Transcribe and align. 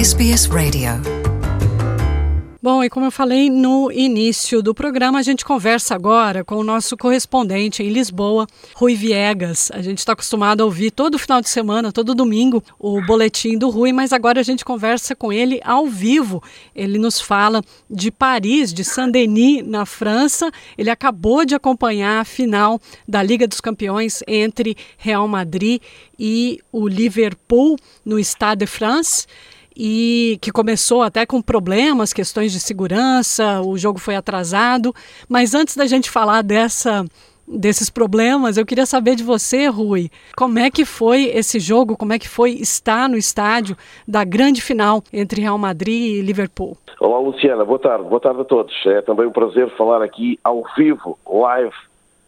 SBS 0.00 0.46
Radio 0.46 0.92
Bom, 2.62 2.82
e 2.82 2.88
como 2.88 3.04
eu 3.04 3.10
falei 3.10 3.50
no 3.50 3.92
início 3.92 4.62
do 4.62 4.74
programa, 4.74 5.18
a 5.18 5.22
gente 5.22 5.44
conversa 5.44 5.94
agora 5.94 6.42
com 6.42 6.56
o 6.56 6.64
nosso 6.64 6.96
correspondente 6.96 7.82
em 7.82 7.90
Lisboa, 7.90 8.46
Rui 8.74 8.94
Viegas. 8.94 9.70
A 9.74 9.82
gente 9.82 9.98
está 9.98 10.14
acostumado 10.14 10.62
a 10.62 10.64
ouvir 10.64 10.90
todo 10.90 11.18
final 11.18 11.42
de 11.42 11.50
semana, 11.50 11.92
todo 11.92 12.14
domingo, 12.14 12.64
o 12.78 13.02
boletim 13.04 13.58
do 13.58 13.68
Rui, 13.68 13.92
mas 13.92 14.10
agora 14.10 14.40
a 14.40 14.42
gente 14.42 14.64
conversa 14.64 15.14
com 15.14 15.30
ele 15.30 15.60
ao 15.62 15.86
vivo. 15.86 16.42
Ele 16.74 16.98
nos 16.98 17.20
fala 17.20 17.62
de 17.90 18.10
Paris, 18.10 18.72
de 18.72 18.84
Saint-Denis, 18.84 19.66
na 19.66 19.84
França. 19.84 20.50
Ele 20.78 20.88
acabou 20.88 21.44
de 21.44 21.54
acompanhar 21.54 22.20
a 22.20 22.24
final 22.24 22.80
da 23.06 23.22
Liga 23.22 23.46
dos 23.46 23.60
Campeões 23.60 24.22
entre 24.26 24.78
Real 24.96 25.28
Madrid 25.28 25.82
e 26.18 26.58
o 26.72 26.88
Liverpool 26.88 27.76
no 28.02 28.18
Stade 28.18 28.60
de 28.60 28.66
France 28.66 29.26
e 29.82 30.36
que 30.42 30.52
começou 30.52 31.00
até 31.00 31.24
com 31.24 31.40
problemas, 31.40 32.12
questões 32.12 32.52
de 32.52 32.60
segurança, 32.60 33.62
o 33.62 33.78
jogo 33.78 33.98
foi 33.98 34.14
atrasado. 34.14 34.94
Mas 35.26 35.54
antes 35.54 35.74
da 35.74 35.86
gente 35.86 36.10
falar 36.10 36.42
dessa 36.42 37.02
desses 37.48 37.88
problemas, 37.88 38.58
eu 38.58 38.66
queria 38.66 38.84
saber 38.84 39.16
de 39.16 39.24
você, 39.24 39.66
Rui, 39.66 40.08
como 40.36 40.58
é 40.58 40.70
que 40.70 40.84
foi 40.84 41.24
esse 41.34 41.58
jogo, 41.58 41.96
como 41.96 42.12
é 42.12 42.18
que 42.18 42.28
foi 42.28 42.52
estar 42.52 43.08
no 43.08 43.16
estádio 43.16 43.74
da 44.06 44.22
grande 44.22 44.60
final 44.60 45.02
entre 45.12 45.40
Real 45.40 45.58
Madrid 45.58 46.18
e 46.18 46.20
Liverpool? 46.20 46.76
Olá, 47.00 47.18
Luciana, 47.18 47.64
boa 47.64 47.78
tarde, 47.78 48.04
boa 48.04 48.20
tarde 48.20 48.42
a 48.42 48.44
todos. 48.44 48.74
É 48.84 49.00
também 49.00 49.26
um 49.26 49.32
prazer 49.32 49.68
falar 49.76 50.02
aqui 50.02 50.38
ao 50.44 50.62
vivo, 50.76 51.18
live, 51.26 51.74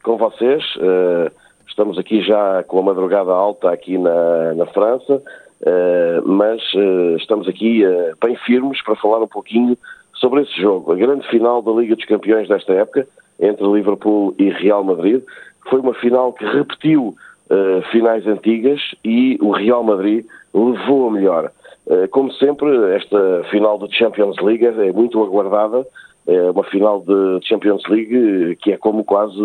com 0.03 0.17
vocês. 0.17 0.65
Uh, 0.77 1.31
estamos 1.73 1.99
aqui 1.99 2.23
já 2.23 2.63
com 2.65 2.79
a 2.79 2.83
madrugada 2.83 3.33
alta 3.33 3.71
aqui 3.71 3.99
na, 3.99 4.55
na 4.55 4.67
França. 4.67 5.23
Uh, 5.63 6.27
mas 6.27 6.61
uh, 6.75 7.17
estamos 7.17 7.47
aqui 7.49 7.87
uh, 7.87 8.17
bem 8.21 8.35
firmes 8.35 8.83
para 8.83 8.97
falar 8.97 9.23
um 9.23 9.29
pouquinho 9.29 9.79
sobre 10.15 10.43
esse 10.43 10.61
jogo. 10.61 10.93
A 10.93 10.97
grande 10.97 11.27
final 11.29 11.63
da 11.63 11.71
Liga 11.71 11.95
dos 11.95 12.05
Campeões 12.05 12.49
desta 12.49 12.73
época, 12.73 13.07
entre 13.41 13.65
Liverpool 13.65 14.35
e 14.39 14.51
Real 14.51 14.83
Madrid, 14.83 15.23
foi 15.71 15.81
uma 15.81 15.95
final 15.95 16.33
que 16.33 16.45
repetiu 16.45 17.15
finais 17.91 18.27
antigas 18.27 18.81
e 19.05 19.37
o 19.43 19.51
Real 19.51 19.83
Madrid 19.83 20.25
levou 20.55 21.09
a 21.09 21.11
melhor. 21.11 21.53
como 22.11 22.33
sempre, 22.33 22.95
esta 22.95 23.45
final 23.51 23.77
da 23.77 23.87
Champions 23.89 24.37
League 24.41 24.65
é 24.65 24.91
muito 24.91 25.23
aguardada, 25.23 25.87
é 26.27 26.51
uma 26.51 26.65
final 26.65 27.01
de 27.01 27.47
Champions 27.47 27.83
League 27.89 28.57
que 28.57 28.73
é 28.73 28.79
como 28.79 29.05
quase 29.05 29.39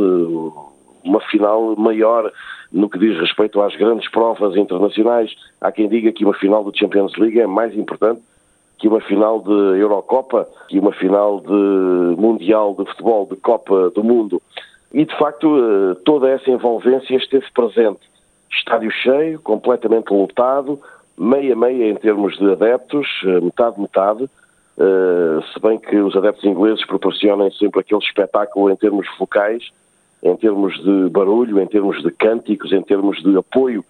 uma 1.07 1.21
final 1.21 1.75
maior 1.75 2.31
no 2.71 2.89
que 2.89 2.99
diz 2.99 3.17
respeito 3.19 3.61
às 3.61 3.75
grandes 3.75 4.09
provas 4.09 4.55
internacionais. 4.55 5.33
Há 5.61 5.71
quem 5.71 5.87
diga 5.87 6.11
que 6.11 6.25
uma 6.25 6.33
final 6.33 6.69
de 6.69 6.77
Champions 6.77 7.15
League 7.17 7.39
é 7.39 7.47
mais 7.47 7.75
importante 7.75 8.21
que 8.77 8.87
uma 8.87 9.01
final 9.01 9.41
de 9.41 9.79
Eurocopa, 9.79 10.47
que 10.67 10.79
uma 10.79 10.91
final 10.91 11.39
de 11.39 12.21
Mundial 12.21 12.75
de 12.77 12.85
Futebol, 12.91 13.25
de 13.25 13.35
Copa 13.37 13.89
do 13.89 14.03
Mundo. 14.03 14.41
E, 14.93 15.03
de 15.03 15.17
facto, 15.17 15.47
eh, 15.57 15.95
toda 16.05 16.29
essa 16.29 16.49
envolvência 16.49 17.15
esteve 17.15 17.45
presente. 17.53 17.99
Estádio 18.51 18.91
cheio, 18.91 19.39
completamente 19.39 20.13
lotado, 20.13 20.79
meia-meia 21.17 21.89
em 21.89 21.95
termos 21.95 22.37
de 22.37 22.51
adeptos, 22.51 23.07
eh, 23.25 23.41
metade-metade, 23.41 24.29
eh, 24.77 25.39
se 25.51 25.59
bem 25.59 25.79
que 25.79 25.97
os 25.97 26.15
adeptos 26.15 26.43
ingleses 26.45 26.85
proporcionem 26.85 27.49
sempre 27.51 27.81
aquele 27.81 28.01
espetáculo 28.01 28.69
em 28.69 28.75
termos 28.75 29.07
focais, 29.17 29.71
em 30.21 30.35
termos 30.35 30.73
de 30.83 31.09
barulho, 31.09 31.59
em 31.59 31.67
termos 31.67 32.01
de 32.01 32.11
cânticos, 32.11 32.71
em 32.71 32.81
termos 32.81 33.21
de 33.21 33.37
apoio 33.37 33.83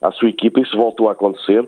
à 0.00 0.10
sua 0.12 0.28
equipa, 0.28 0.60
isso 0.60 0.76
voltou 0.76 1.08
a 1.08 1.12
acontecer. 1.12 1.66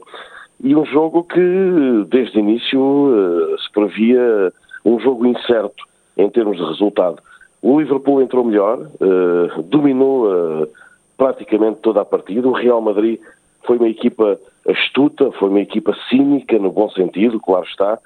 E 0.63 0.77
um 0.77 0.85
jogo 0.85 1.25
que, 1.25 2.07
desde 2.09 2.39
o 2.39 2.41
início, 2.41 3.11
eh, 3.11 3.57
se 3.61 3.73
previa 3.73 4.53
um 4.85 4.99
jogo 5.01 5.27
incerto 5.27 5.85
em 6.17 6.31
termos 6.31 6.57
de 6.57 6.65
resultado. 6.65 7.19
O 7.61 7.81
Liverpool 7.81 8.23
entrou 8.23 8.45
melhor, 8.45 8.79
eh, 9.01 9.63
dominou 9.65 10.33
eh, 10.33 10.69
praticamente 11.17 11.81
toda 11.81 12.01
a 12.01 12.05
partida. 12.05 12.49
O 12.49 12.53
Real 12.53 12.81
Madrid 12.81 13.21
foi 13.65 13.77
uma 13.77 13.89
equipa 13.89 14.39
astuta, 14.69 15.33
foi 15.33 15.49
uma 15.49 15.61
equipa 15.61 15.97
cínica, 16.09 16.59
no 16.59 16.71
bom 16.71 16.89
sentido, 16.91 17.41
claro 17.41 17.67
está. 17.67 17.99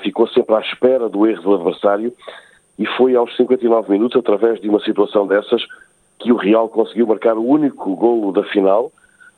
ficou 0.00 0.28
sempre 0.28 0.54
à 0.54 0.60
espera 0.60 1.08
do 1.08 1.26
erro 1.26 1.42
do 1.42 1.54
adversário 1.54 2.12
e 2.78 2.86
foi 2.86 3.14
aos 3.14 3.34
59 3.36 3.90
minutos, 3.90 4.18
através 4.18 4.60
de 4.60 4.68
uma 4.68 4.80
situação 4.80 5.26
dessas, 5.26 5.62
que 6.18 6.32
o 6.32 6.36
Real 6.36 6.68
conseguiu 6.68 7.06
marcar 7.06 7.36
o 7.36 7.46
único 7.46 7.94
golo 7.96 8.32
da 8.32 8.42
final 8.44 8.92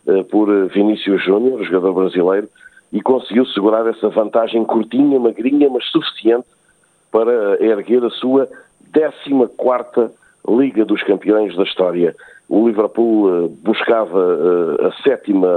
uh, 0.06 0.25
por 0.25 0.49
eh, 0.49 0.66
Vinícius 0.66 1.22
Júnior, 1.25 1.62
jogador 1.65 1.93
brasileiro, 1.93 2.48
e 2.93 3.00
conseguiu 3.00 3.44
segurar 3.47 3.87
essa 3.87 4.09
vantagem 4.09 4.65
curtinha, 4.65 5.19
magrinha, 5.19 5.69
mas 5.69 5.84
suficiente 5.87 6.47
para 7.10 7.62
erguer 7.62 8.04
a 8.04 8.10
sua 8.10 8.48
14 8.93 10.10
Liga 10.48 10.84
dos 10.84 11.03
Campeões 11.03 11.54
da 11.56 11.62
história. 11.65 12.16
O 12.48 12.66
Liverpool 12.66 13.27
uh, 13.27 13.48
buscava 13.62 14.19
uh, 14.19 14.87
a 14.87 14.93
sétima 15.03 15.48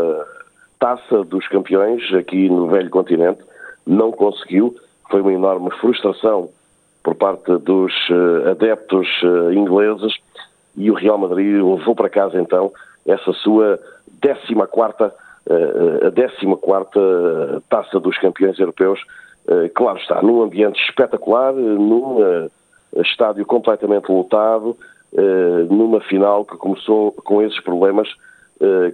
taça 0.79 1.23
dos 1.23 1.47
campeões 1.47 2.01
aqui 2.13 2.49
no 2.49 2.67
velho 2.67 2.89
continente, 2.89 3.39
não 3.85 4.11
conseguiu, 4.11 4.75
foi 5.09 5.21
uma 5.21 5.31
enorme 5.31 5.69
frustração 5.79 6.49
por 7.03 7.15
parte 7.15 7.57
dos 7.57 7.93
uh, 8.09 8.49
adeptos 8.51 9.07
uh, 9.23 9.51
ingleses 9.51 10.13
e 10.75 10.89
o 10.89 10.93
Real 10.93 11.17
Madrid 11.17 11.55
levou 11.55 11.95
para 11.95 12.09
casa 12.09 12.39
então 12.39 12.71
essa 13.05 13.33
sua 13.33 13.79
14 14.21 14.53
quarta 14.69 15.13
uh, 15.47 16.07
a 16.07 16.11
14 16.11 16.55
quarta 16.61 16.99
taça 17.69 17.99
dos 17.99 18.17
campeões 18.17 18.59
europeus. 18.59 18.99
Claro 19.73 19.97
está, 19.97 20.21
num 20.21 20.43
ambiente 20.43 20.79
espetacular 20.87 21.51
num 21.51 22.47
estádio 22.97 23.43
completamente 23.43 24.07
lotado 24.07 24.77
numa 25.67 25.99
final 25.99 26.45
que 26.45 26.55
começou 26.57 27.11
com 27.11 27.41
esses 27.41 27.59
problemas 27.59 28.07
eh, 28.07 28.15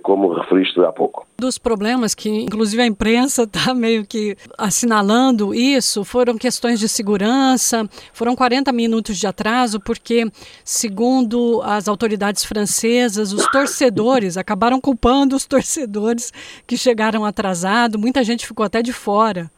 como 0.01 0.33
referiste 0.33 0.79
há 0.81 0.91
pouco. 0.91 1.27
Dos 1.37 1.57
problemas 1.57 2.15
que, 2.15 2.29
inclusive, 2.29 2.81
a 2.81 2.85
imprensa 2.85 3.43
está 3.43 3.73
meio 3.75 4.05
que 4.05 4.37
assinalando 4.57 5.53
isso, 5.53 6.03
foram 6.03 6.37
questões 6.37 6.79
de 6.79 6.87
segurança, 6.87 7.87
foram 8.13 8.35
40 8.35 8.71
minutos 8.71 9.17
de 9.17 9.27
atraso, 9.27 9.79
porque, 9.79 10.25
segundo 10.63 11.61
as 11.63 11.87
autoridades 11.87 12.45
francesas, 12.45 13.33
os 13.33 13.45
torcedores 13.47 14.37
acabaram 14.37 14.79
culpando 14.79 15.35
os 15.35 15.45
torcedores 15.45 16.31
que 16.65 16.77
chegaram 16.77 17.25
atrasados, 17.25 17.99
muita 17.99 18.23
gente 18.23 18.47
ficou 18.47 18.65
até 18.65 18.81
de 18.81 18.93
fora. 18.93 19.51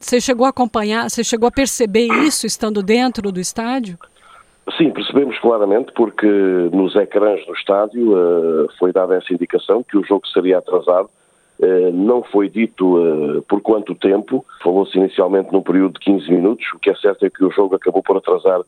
Você 0.00 0.20
chegou 0.20 0.44
a 0.44 0.50
acompanhar, 0.50 1.08
você 1.08 1.22
chegou 1.22 1.46
a 1.46 1.52
perceber 1.52 2.08
isso 2.26 2.46
estando 2.46 2.82
dentro 2.82 3.30
do 3.30 3.40
estádio? 3.40 3.98
Sim, 4.78 4.90
percebemos 4.90 5.38
claramente 5.38 5.92
porque 5.92 6.26
nos 6.26 6.96
ecrãs 6.96 7.44
do 7.46 7.52
estádio 7.52 8.12
uh, 8.14 8.68
foi 8.78 8.92
dada 8.92 9.14
essa 9.14 9.32
indicação 9.32 9.82
que 9.82 9.96
o 9.96 10.02
jogo 10.02 10.26
seria 10.26 10.58
atrasado. 10.58 11.10
Uh, 11.60 11.92
não 11.92 12.22
foi 12.22 12.48
dito 12.48 12.96
uh, 12.96 13.42
por 13.42 13.60
quanto 13.60 13.94
tempo, 13.94 14.44
falou-se 14.62 14.96
inicialmente 14.96 15.52
num 15.52 15.62
período 15.62 15.94
de 15.94 16.00
15 16.00 16.30
minutos, 16.30 16.66
o 16.74 16.78
que 16.78 16.88
é 16.88 16.94
certo 16.94 17.26
é 17.26 17.30
que 17.30 17.44
o 17.44 17.50
jogo 17.50 17.74
acabou 17.76 18.02
por 18.02 18.16
atrasar, 18.16 18.60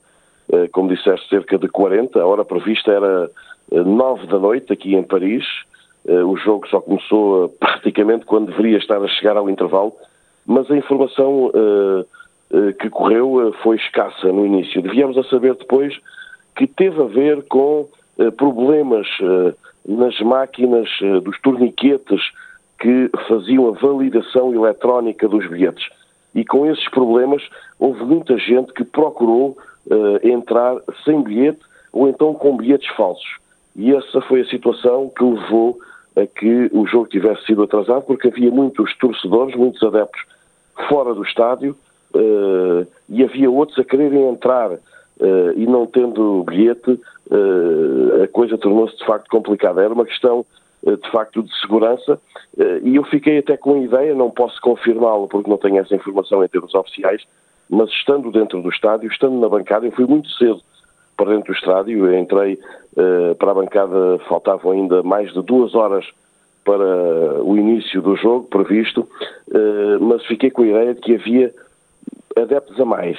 como 0.71 0.95
disseste, 0.95 1.29
cerca 1.29 1.59
de 1.59 1.67
40. 1.67 2.21
A 2.21 2.27
hora 2.27 2.45
prevista 2.45 2.93
era 2.93 3.29
9 3.73 4.29
da 4.29 4.39
noite 4.39 4.73
aqui 4.73 4.95
em 4.95 5.03
Paris. 5.03 5.45
o 6.05 6.37
jogo 6.37 6.69
só 6.69 6.81
começou 6.81 7.49
praticamente 7.59 8.25
quando 8.25 8.53
deveria 8.53 8.79
estar 8.79 9.03
a 9.03 9.09
chegar 9.09 9.37
ao 9.37 9.51
intervalo, 9.51 9.93
mas 10.47 10.71
a 10.71 10.77
informação 10.77 11.51
que 12.79 12.89
correu 12.91 13.49
eh, 13.49 13.53
foi 13.63 13.77
escassa 13.77 14.33
no 14.33 14.47
início. 14.47 14.83
Devíamos 14.83 15.19
a 15.19 15.25
saber 15.25 15.55
depois 15.55 15.99
que 16.55 16.67
teve 16.67 17.01
a 17.03 17.07
ver 17.07 17.43
com 17.45 17.89
eh, 18.19 18.31
problemas 18.31 19.07
nas 19.87 20.19
máquinas 20.21 20.89
dos 21.23 21.41
torniquetes 21.41 22.21
que 22.79 23.11
faziam 23.29 23.69
a 23.69 23.73
validação 23.73 24.53
eletrónica 24.53 25.29
dos 25.29 25.47
bilhetes. 25.49 25.89
E 26.35 26.45
com 26.45 26.67
esses 26.67 26.89
problemas 26.91 27.43
houve 27.79 28.05
muita 28.05 28.37
gente 28.37 28.73
que 28.73 28.85
procurou 28.85 29.57
entrar 30.25 30.77
sem 31.05 31.23
bilhete 31.23 31.61
ou 31.93 32.09
então 32.09 32.35
com 32.35 32.57
bilhetes 32.57 32.89
falsos. 32.97 33.37
E 33.77 33.95
essa 33.95 34.21
foi 34.23 34.41
a 34.41 34.47
situação 34.47 35.09
que 35.17 35.23
levou 35.23 35.79
a 36.17 36.27
que 36.27 36.71
o 36.73 36.87
jogo 36.87 37.07
tivesse 37.07 37.45
sido 37.45 37.63
atrasado, 37.63 38.03
porque 38.03 38.29
havia 38.29 38.51
muitos 38.51 38.97
torcedores, 38.97 39.55
muitos 39.55 39.83
adeptos 39.83 40.21
fora 40.89 41.15
do 41.15 41.23
estádio, 41.23 41.77
uh, 42.17 42.87
e 43.09 43.23
havia 43.23 43.51
outros 43.51 43.79
a 43.79 43.85
quererem 43.85 44.29
entrar 44.29 44.73
uh, 44.73 45.53
e 45.55 45.67
não 45.67 45.87
tendo 45.87 46.43
bilhete, 46.45 46.91
uh, 46.91 48.23
a 48.23 48.29
coisa 48.29 48.57
tornou-se 48.59 48.97
de 48.97 49.05
facto 49.05 49.29
complicada. 49.29 49.83
Era 49.83 49.93
uma 49.93 50.07
questão 50.07 50.45
de 50.85 51.11
facto 51.11 51.43
de 51.43 51.51
segurança 51.61 52.21
e 52.85 52.95
eu 52.95 53.03
fiquei 53.03 53.39
até 53.39 53.57
com 53.57 53.75
a 53.75 53.79
ideia, 53.79 54.15
não 54.15 54.31
posso 54.31 54.61
confirmá-lo 54.61 55.27
porque 55.27 55.51
não 55.51 55.57
tenho 55.57 55.79
essa 55.79 55.97
informação 55.97 56.45
em 56.45 56.49
termos 56.49 56.73
oficiais, 56.77 57.23
mas 57.69 57.91
estando 57.91 58.31
dentro 58.31 58.63
do 58.63 58.69
estádio, 58.69 59.11
estando 59.11 59.41
na 59.41 59.49
bancada, 59.49 59.85
eu 59.85 59.91
fui 59.91 60.07
muito 60.07 60.31
cedo 60.31 60.61
para 61.17 61.31
dentro 61.33 61.53
do 61.53 61.59
estádio, 61.59 62.07
eu 62.07 62.17
entrei 62.17 62.57
para 63.37 63.51
a 63.51 63.55
bancada, 63.55 64.19
faltavam 64.29 64.71
ainda 64.71 65.03
mais 65.03 65.33
de 65.33 65.43
duas 65.43 65.75
horas 65.75 66.07
para 66.63 67.43
o 67.43 67.57
início 67.57 68.01
do 68.01 68.15
jogo 68.15 68.47
previsto, 68.47 69.09
mas 70.01 70.25
fiquei 70.27 70.53
com 70.53 70.63
a 70.63 70.69
ideia 70.69 70.95
de 70.95 71.01
que 71.01 71.17
havia 71.17 71.53
adeptos 72.37 72.79
a 72.79 72.85
mais. 72.85 73.19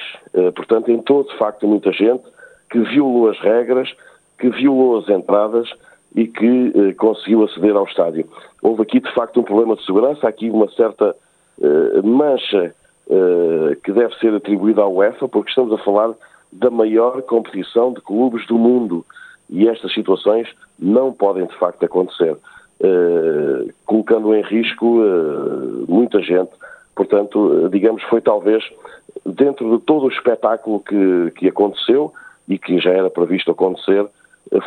Portanto, 0.54 0.90
entrou 0.90 1.24
de 1.24 1.36
facto 1.36 1.66
muita 1.66 1.92
gente 1.92 2.22
que 2.70 2.78
violou 2.80 3.28
as 3.28 3.38
regras, 3.40 3.92
que 4.38 4.48
violou 4.50 4.98
as 4.98 5.08
entradas 5.08 5.68
e 6.14 6.26
que 6.26 6.72
eh, 6.74 6.92
conseguiu 6.94 7.44
aceder 7.44 7.76
ao 7.76 7.84
estádio. 7.84 8.28
Houve 8.62 8.82
aqui, 8.82 9.00
de 9.00 9.12
facto, 9.12 9.40
um 9.40 9.42
problema 9.42 9.76
de 9.76 9.84
segurança, 9.84 10.26
aqui 10.26 10.50
uma 10.50 10.68
certa 10.70 11.14
eh, 11.60 12.02
mancha 12.02 12.74
eh, 13.10 13.76
que 13.82 13.92
deve 13.92 14.14
ser 14.18 14.34
atribuída 14.34 14.82
à 14.82 14.88
UEFA, 14.88 15.28
porque 15.28 15.50
estamos 15.50 15.72
a 15.72 15.82
falar 15.82 16.12
da 16.50 16.70
maior 16.70 17.20
competição 17.22 17.92
de 17.92 18.00
clubes 18.00 18.46
do 18.46 18.58
mundo 18.58 19.04
e 19.50 19.68
estas 19.68 19.92
situações 19.92 20.48
não 20.78 21.12
podem, 21.12 21.46
de 21.46 21.54
facto, 21.56 21.84
acontecer, 21.84 22.36
eh, 22.80 23.68
colocando 23.84 24.34
em 24.34 24.42
risco 24.42 25.02
eh, 25.02 25.84
muita 25.88 26.20
gente. 26.22 26.50
Portanto, 26.98 27.66
eh, 27.66 27.68
digamos, 27.68 28.02
foi 28.10 28.20
talvez 28.20 28.64
dentro 29.24 29.78
de 29.78 29.84
todo 29.84 30.06
o 30.06 30.08
espetáculo 30.08 30.80
que, 30.80 31.30
que 31.36 31.46
aconteceu 31.46 32.12
e 32.48 32.58
que 32.58 32.80
já 32.80 32.90
era 32.90 33.08
previsto 33.08 33.52
acontecer, 33.52 34.04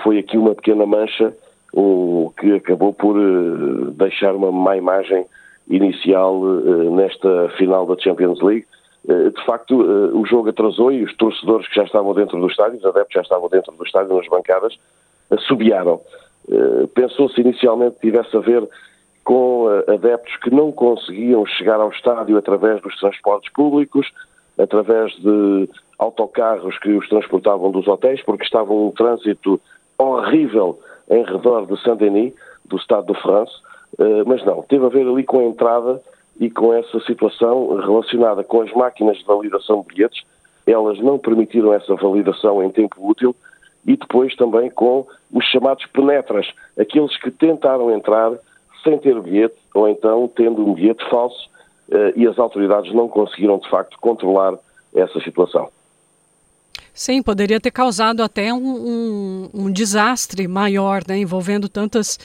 foi 0.02 0.18
aqui 0.18 0.38
uma 0.38 0.56
pequena 0.56 0.86
mancha 0.86 1.34
o, 1.74 2.32
que 2.40 2.54
acabou 2.54 2.94
por 2.94 3.18
uh, 3.18 3.92
deixar 3.92 4.34
uma 4.34 4.50
má 4.50 4.78
imagem 4.78 5.26
inicial 5.68 6.38
uh, 6.40 6.96
nesta 6.96 7.50
final 7.58 7.86
da 7.86 8.02
Champions 8.02 8.42
League. 8.42 8.66
Uh, 9.04 9.32
de 9.32 9.46
facto, 9.46 9.76
o 9.76 10.26
jogo 10.26 10.50
atrasou 10.50 10.90
e 10.90 11.04
os 11.04 11.14
torcedores 11.18 11.68
que 11.68 11.76
já 11.76 11.84
estavam 11.84 12.14
dentro 12.14 12.40
do 12.40 12.48
estádio, 12.48 12.78
os 12.78 12.86
adeptos 12.86 13.14
já 13.14 13.22
estavam 13.22 13.50
dentro 13.50 13.74
do 13.74 13.84
estádio, 13.84 14.16
nas 14.16 14.28
bancadas, 14.28 14.78
assobiaram. 15.30 16.00
Pensou-se 16.94 17.40
inicialmente 17.40 17.96
que 17.96 18.02
tivesse 18.02 18.36
a 18.36 18.40
ver 18.40 18.68
com 19.32 19.70
adeptos 19.88 20.36
que 20.44 20.54
não 20.54 20.74
conseguiam 20.74 21.46
chegar 21.46 21.80
ao 21.80 21.90
estádio 21.90 22.38
através 22.38 22.82
dos 22.82 23.00
transportes 23.00 23.50
públicos, 23.54 24.12
através 24.60 25.14
de 25.14 25.70
autocarros 25.98 26.78
que 26.80 26.90
os 26.90 27.08
transportavam 27.08 27.72
dos 27.72 27.88
hotéis, 27.88 28.22
porque 28.24 28.44
estava 28.44 28.74
um 28.74 28.92
trânsito 28.92 29.58
horrível 29.98 30.78
em 31.10 31.24
redor 31.24 31.66
de 31.66 31.82
Saint-Denis, 31.82 32.34
do 32.66 32.76
Estado 32.76 33.14
de 33.14 33.22
France, 33.22 33.54
eh, 34.00 34.24
mas 34.26 34.44
não, 34.44 34.64
teve 34.64 34.86
a 34.86 34.90
ver 34.90 35.08
ali 35.08 35.24
com 35.24 35.40
a 35.40 35.46
entrada 35.46 36.02
e 36.38 36.50
com 36.50 36.74
essa 36.74 37.00
situação 37.00 37.78
relacionada 37.78 38.44
com 38.44 38.64
as 38.64 38.74
máquinas 38.74 39.18
de 39.20 39.24
validação 39.24 39.80
de 39.80 39.96
bilhetes, 39.96 40.26
elas 40.68 41.00
não 41.00 41.18
permitiram 41.18 41.74
essa 41.74 41.96
validação 41.96 42.62
em 42.62 42.70
tempo 42.70 42.98
útil, 43.00 43.34
e 43.88 43.96
depois 43.96 44.36
também 44.36 44.70
com 44.70 45.08
os 45.32 45.46
chamados 45.46 45.86
penetras, 45.86 46.52
aqueles 46.78 47.18
que 47.18 47.32
tentaram 47.32 47.90
entrar 47.90 48.34
sem 48.84 48.98
ter 48.98 49.20
bilhete 49.20 49.56
ou 49.74 49.88
então 49.88 50.30
tendo 50.36 50.68
um 50.68 50.74
bilhete 50.74 51.04
falso 51.10 51.50
eh, 51.92 52.14
e 52.16 52.28
as 52.28 52.38
autoridades 52.40 52.94
não 52.94 53.08
conseguiram 53.08 53.58
de 53.58 53.70
facto 53.70 53.98
controlar 54.00 54.58
essa 54.94 55.20
situação. 55.22 55.70
Sim, 56.94 57.22
poderia 57.22 57.60
ter 57.60 57.72
causado 57.72 58.22
até 58.22 58.54
um, 58.54 58.58
um, 58.58 59.50
um 59.54 59.72
desastre 59.72 60.48
maior, 60.48 61.02
né, 61.08 61.18
envolvendo 61.18 61.70
tantas, 61.70 62.20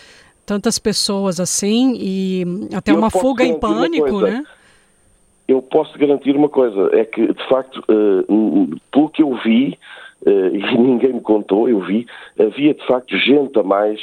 tantas 0.44 0.79
pessoas 0.79 1.38
assim 1.38 1.97
e 1.97 2.44
até 2.75 2.91
Eu 2.91 2.99
uma 2.99 3.11
fuga 3.11 3.44
em 3.44 3.59
pânico, 3.59 4.20
né? 4.20 4.44
Eu 5.47 5.62
posso 5.62 5.97
garantir 5.97 6.35
uma 6.35 6.49
coisa, 6.49 6.91
é 6.93 7.05
que 7.05 7.32
de 7.32 7.49
facto, 7.49 7.82
uh, 7.88 8.81
pelo 8.91 9.09
que 9.09 9.23
eu 9.23 9.37
vi, 9.44 9.79
uh, 10.26 10.31
e 10.55 10.79
ninguém 10.79 11.12
me 11.12 11.20
contou, 11.20 11.69
eu 11.69 11.81
vi, 11.81 12.06
havia 12.38 12.75
de 12.75 12.85
facto 12.87 13.17
gente 13.17 13.56
a 13.59 13.62
mais 13.62 14.00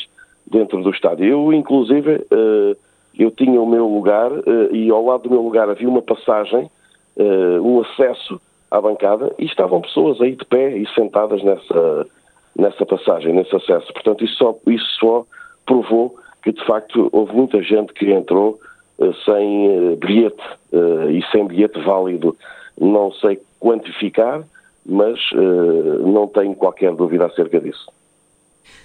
dentro 0.53 0.81
do 0.81 0.91
estádio. 0.91 1.25
Eu, 1.25 1.51
inclusive, 1.51 2.15
uh, 2.31 2.77
eu 3.17 3.31
tinha 3.31 3.59
o 3.59 3.65
meu 3.65 3.87
lugar 3.87 4.31
e 4.71 4.89
ao 4.89 5.05
lado 5.05 5.23
do 5.23 5.29
meu 5.29 5.41
lugar 5.41 5.69
havia 5.69 5.87
uma 5.89 6.01
passagem, 6.01 6.69
um 7.61 7.79
acesso 7.81 8.41
à 8.71 8.81
bancada 8.81 9.31
e 9.37 9.45
estavam 9.45 9.81
pessoas 9.81 10.19
aí 10.19 10.35
de 10.35 10.43
pé 10.45 10.75
e 10.75 10.87
sentadas 10.95 11.43
nessa, 11.43 12.07
nessa 12.57 12.83
passagem, 12.87 13.31
nesse 13.31 13.55
acesso. 13.55 13.93
Portanto, 13.93 14.23
isso 14.23 14.35
só, 14.35 14.57
isso 14.65 14.87
só 14.99 15.25
provou 15.63 16.15
que, 16.41 16.51
de 16.51 16.65
facto, 16.65 17.07
houve 17.11 17.35
muita 17.35 17.61
gente 17.61 17.93
que 17.93 18.11
entrou 18.11 18.59
sem 19.25 19.95
bilhete 19.97 20.43
e 21.11 21.23
sem 21.31 21.45
bilhete 21.45 21.79
válido. 21.81 22.35
Não 22.81 23.11
sei 23.11 23.39
quantificar, 23.59 24.43
mas 24.83 25.19
não 26.03 26.27
tenho 26.27 26.55
qualquer 26.55 26.95
dúvida 26.95 27.27
acerca 27.27 27.59
disso. 27.59 27.91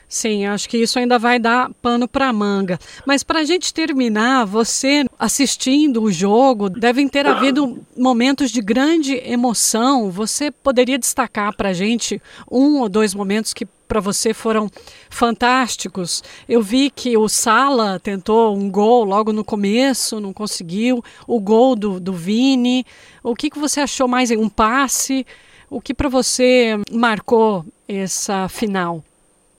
Sim, 0.08 0.46
acho 0.46 0.66
que 0.70 0.78
isso 0.78 0.98
ainda 0.98 1.18
vai 1.18 1.38
dar 1.38 1.70
pano 1.82 2.08
para 2.08 2.32
manga. 2.32 2.78
Mas 3.04 3.22
para 3.22 3.40
a 3.40 3.44
gente 3.44 3.74
terminar, 3.74 4.46
você 4.46 5.04
assistindo 5.18 6.02
o 6.02 6.10
jogo, 6.10 6.70
devem 6.70 7.06
ter 7.06 7.26
havido 7.26 7.78
momentos 7.94 8.50
de 8.50 8.62
grande 8.62 9.20
emoção. 9.22 10.10
Você 10.10 10.50
poderia 10.50 10.98
destacar 10.98 11.54
para 11.54 11.68
a 11.68 11.72
gente 11.74 12.22
um 12.50 12.80
ou 12.80 12.88
dois 12.88 13.14
momentos 13.14 13.52
que 13.52 13.66
para 13.86 14.00
você 14.00 14.32
foram 14.32 14.70
fantásticos. 15.10 16.22
Eu 16.48 16.62
vi 16.62 16.90
que 16.90 17.16
o 17.16 17.28
Sala 17.28 18.00
tentou 18.02 18.56
um 18.56 18.70
gol 18.70 19.04
logo 19.04 19.30
no 19.30 19.44
começo, 19.44 20.20
não 20.20 20.32
conseguiu. 20.32 21.04
O 21.26 21.38
gol 21.38 21.76
do, 21.76 22.00
do 22.00 22.14
Vini. 22.14 22.84
O 23.22 23.34
que, 23.34 23.50
que 23.50 23.58
você 23.58 23.80
achou 23.80 24.08
mais? 24.08 24.30
Um 24.30 24.48
passe? 24.48 25.26
O 25.68 25.82
que 25.82 25.92
para 25.92 26.08
você 26.08 26.78
marcou 26.90 27.64
essa 27.86 28.48
final? 28.48 29.04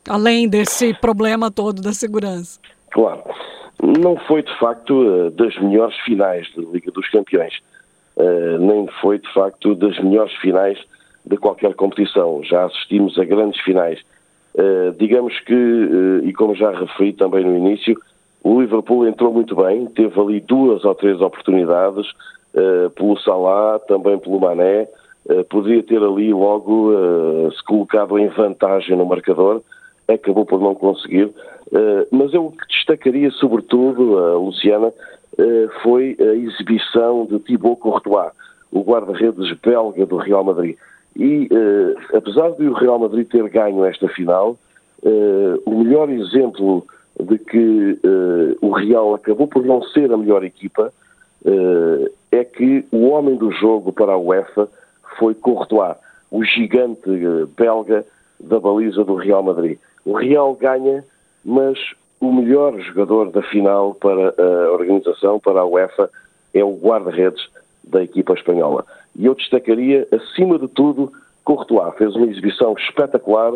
Além 0.07 0.47
desse 0.47 0.93
problema 0.93 1.51
todo 1.51 1.81
da 1.81 1.93
segurança? 1.93 2.59
Claro. 2.91 3.23
Não 3.81 4.17
foi, 4.17 4.43
de 4.43 4.57
facto, 4.59 4.93
eh, 5.03 5.29
das 5.29 5.57
melhores 5.57 5.95
finais 5.99 6.47
da 6.55 6.63
Liga 6.63 6.91
dos 6.91 7.07
Campeões. 7.09 7.53
Uh, 8.17 8.59
nem 8.59 8.85
foi, 9.01 9.17
de 9.17 9.33
facto, 9.33 9.73
das 9.73 9.97
melhores 9.99 10.33
finais 10.35 10.77
de 11.25 11.37
qualquer 11.37 11.73
competição. 11.73 12.43
Já 12.43 12.65
assistimos 12.65 13.17
a 13.17 13.23
grandes 13.23 13.61
finais. 13.61 14.01
Uh, 14.53 14.91
digamos 14.99 15.39
que, 15.39 16.21
e 16.25 16.33
como 16.33 16.53
já 16.53 16.71
referi 16.71 17.13
também 17.13 17.45
no 17.45 17.55
início, 17.55 17.97
o 18.43 18.59
Liverpool 18.59 19.07
entrou 19.07 19.31
muito 19.31 19.55
bem, 19.55 19.85
teve 19.85 20.19
ali 20.19 20.41
duas 20.41 20.83
ou 20.83 20.93
três 20.95 21.21
oportunidades, 21.21 22.07
pelo 22.95 23.17
Salah, 23.19 23.79
também 23.79 24.17
pelo 24.17 24.39
Mané, 24.39 24.87
poderia 25.49 25.83
ter 25.83 26.01
ali 26.01 26.33
logo 26.33 26.91
se 27.51 27.63
colocado 27.63 28.17
em 28.17 28.27
vantagem 28.29 28.97
no 28.97 29.05
marcador, 29.05 29.61
acabou 30.13 30.45
por 30.45 30.59
não 30.59 30.75
conseguir. 30.75 31.31
Eh, 31.71 32.07
mas 32.11 32.33
eu 32.33 32.53
destacaria, 32.67 33.29
sobretudo, 33.31 34.17
a 34.17 34.37
Luciana, 34.37 34.91
eh, 35.37 35.67
foi 35.83 36.15
a 36.19 36.33
exibição 36.35 37.25
de 37.25 37.39
Thibaut 37.39 37.79
Courtois, 37.79 38.31
o 38.71 38.81
guarda-redes 38.81 39.55
belga 39.61 40.05
do 40.05 40.17
Real 40.17 40.43
Madrid. 40.43 40.75
E, 41.15 41.47
eh, 41.51 42.17
apesar 42.17 42.51
de 42.51 42.67
o 42.67 42.73
Real 42.73 42.99
Madrid 42.99 43.27
ter 43.27 43.47
ganho 43.49 43.85
esta 43.85 44.07
final, 44.07 44.57
o 45.65 45.81
melhor 45.81 46.09
exemplo 46.09 46.85
de 47.17 47.37
que 47.37 47.97
o 48.61 48.69
Real 48.71 49.13
acabou 49.15 49.47
por 49.47 49.65
não 49.65 49.81
ser 49.81 50.11
a 50.11 50.17
melhor 50.17 50.43
equipa 50.43 50.91
é 52.29 52.43
que 52.43 52.83
o 52.91 53.07
homem 53.07 53.37
do 53.37 53.49
jogo 53.49 53.93
para 53.93 54.11
a 54.11 54.17
UEFA 54.17 54.67
foi 55.17 55.33
Courtois, 55.33 55.95
o 56.29 56.43
gigante 56.43 57.09
belga 57.57 58.05
da 58.37 58.59
baliza 58.59 59.05
do 59.05 59.15
Real 59.15 59.41
Madrid. 59.41 59.79
O 60.05 60.13
Real 60.13 60.53
ganha, 60.55 61.03
mas 61.43 61.77
o 62.19 62.31
melhor 62.31 62.77
jogador 62.79 63.31
da 63.31 63.41
final 63.41 63.93
para 63.95 64.33
a 64.37 64.71
organização, 64.71 65.39
para 65.39 65.61
a 65.61 65.65
UEFA, 65.65 66.09
é 66.53 66.63
o 66.63 66.75
guarda-redes 66.75 67.47
da 67.83 68.03
equipa 68.03 68.33
espanhola. 68.33 68.85
E 69.15 69.25
eu 69.25 69.35
destacaria, 69.35 70.07
acima 70.11 70.59
de 70.59 70.67
tudo, 70.67 71.11
Courtois. 71.43 71.95
Fez 71.97 72.15
uma 72.15 72.27
exibição 72.27 72.73
espetacular, 72.77 73.53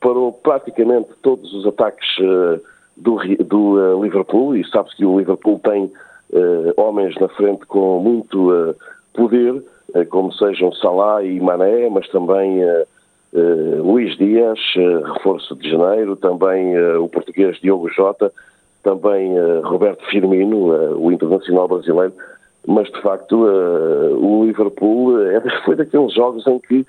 parou 0.00 0.32
praticamente 0.32 1.08
todos 1.22 1.52
os 1.52 1.66
ataques 1.66 2.06
uh, 2.18 2.60
do, 2.96 3.18
do 3.44 3.74
uh, 3.74 4.02
Liverpool, 4.02 4.56
e 4.56 4.68
sabe-se 4.68 4.96
que 4.96 5.04
o 5.04 5.18
Liverpool 5.18 5.60
tem 5.62 5.84
uh, 5.84 6.72
homens 6.76 7.14
na 7.20 7.28
frente 7.28 7.64
com 7.66 8.00
muito 8.00 8.74
poder, 9.14 9.62
como 10.10 10.32
sejam 10.32 10.72
Salah 10.72 11.22
e 11.22 11.40
Mané, 11.40 11.88
mas 11.88 12.06
também 12.08 12.60
Uh, 13.36 13.82
Luís 13.82 14.16
Dias, 14.16 14.58
uh, 14.76 15.12
reforço 15.12 15.54
de 15.56 15.68
janeiro, 15.68 16.16
também 16.16 16.74
uh, 16.74 17.04
o 17.04 17.08
português 17.08 17.58
Diogo 17.60 17.90
Jota, 17.90 18.32
também 18.82 19.34
Roberto 19.64 20.06
Firmino, 20.06 20.96
o 20.96 21.10
internacional 21.10 21.66
brasileiro, 21.66 22.14
mas 22.64 22.86
de 22.86 23.02
facto 23.02 23.36
o 23.36 24.44
Liverpool 24.44 25.20
é, 25.22 25.40
foi 25.66 25.74
daqueles 25.74 26.14
jogos 26.14 26.46
em 26.46 26.56
que, 26.60 26.86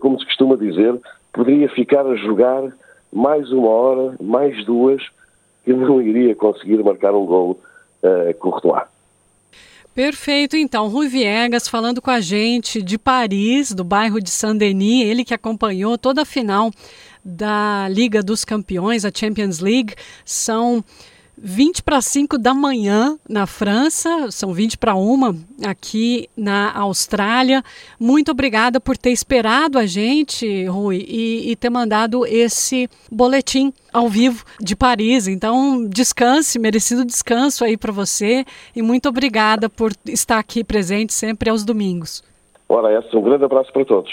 como 0.00 0.18
se 0.18 0.24
costuma 0.24 0.56
dizer, 0.56 0.98
poderia 1.34 1.68
ficar 1.68 2.06
a 2.06 2.14
jogar 2.16 2.72
mais 3.12 3.52
uma 3.52 3.68
hora, 3.68 4.14
mais 4.18 4.64
duas, 4.64 5.02
que 5.62 5.74
não 5.74 6.00
iria 6.02 6.34
conseguir 6.34 6.82
marcar 6.82 7.14
um 7.14 7.26
gol 7.26 7.60
uh, 8.02 8.34
Courtois. 8.38 8.84
Perfeito, 9.96 10.58
então. 10.58 10.88
Rui 10.88 11.08
Viegas 11.08 11.66
falando 11.66 12.02
com 12.02 12.10
a 12.10 12.20
gente 12.20 12.82
de 12.82 12.98
Paris, 12.98 13.72
do 13.72 13.82
bairro 13.82 14.20
de 14.20 14.28
Saint-Denis, 14.28 15.06
ele 15.06 15.24
que 15.24 15.32
acompanhou 15.32 15.96
toda 15.96 16.20
a 16.20 16.26
final 16.26 16.70
da 17.24 17.88
Liga 17.88 18.22
dos 18.22 18.44
Campeões, 18.44 19.06
a 19.06 19.10
Champions 19.10 19.58
League. 19.58 19.94
São 20.22 20.84
20 21.38 21.82
para 21.82 22.00
5 22.00 22.38
da 22.38 22.54
manhã 22.54 23.18
na 23.28 23.46
França, 23.46 24.30
são 24.30 24.54
20 24.54 24.78
para 24.78 24.94
1 24.94 25.44
aqui 25.66 26.28
na 26.36 26.72
Austrália. 26.76 27.62
Muito 28.00 28.30
obrigada 28.30 28.80
por 28.80 28.96
ter 28.96 29.10
esperado 29.10 29.78
a 29.78 29.84
gente, 29.84 30.64
Rui, 30.66 31.04
e, 31.06 31.50
e 31.50 31.56
ter 31.56 31.68
mandado 31.68 32.24
esse 32.26 32.88
boletim 33.10 33.72
ao 33.92 34.08
vivo 34.08 34.44
de 34.60 34.74
Paris. 34.74 35.28
Então, 35.28 35.86
descanse, 35.86 36.58
merecido 36.58 37.04
descanso 37.04 37.64
aí 37.64 37.76
para 37.76 37.92
você 37.92 38.44
e 38.74 38.80
muito 38.80 39.08
obrigada 39.08 39.68
por 39.68 39.92
estar 40.06 40.38
aqui 40.38 40.64
presente 40.64 41.12
sempre 41.12 41.50
aos 41.50 41.64
domingos. 41.64 42.24
Ora, 42.68 42.92
essa, 42.92 43.16
um 43.16 43.22
grande 43.22 43.44
abraço 43.44 43.72
para 43.72 43.84
todos. 43.84 44.12